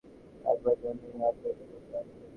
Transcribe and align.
রাখবার 0.45 0.75
জন্যেই 0.81 1.13
অপদেবতা। 1.21 1.99